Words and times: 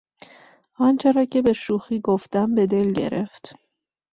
آنچه 0.85 1.11
را 1.11 1.25
که 1.25 1.41
به 1.41 1.53
شوخی 1.53 1.99
گفتم 2.01 2.55
به 2.55 2.65
دل 2.67 2.87
گرفت. 2.93 3.55